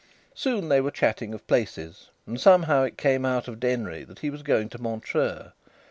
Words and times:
Soon 0.33 0.67
they 0.69 0.81
were 0.81 0.89
chatting 0.89 1.31
of 1.31 1.45
places, 1.45 2.09
and 2.25 2.41
somehow 2.41 2.81
it 2.81 2.97
came 2.97 3.23
out 3.23 3.47
of 3.47 3.59
Denry 3.59 4.03
that 4.05 4.17
he 4.17 4.31
was 4.31 4.41
going 4.41 4.67
to 4.69 4.81
Montreux. 4.81 5.51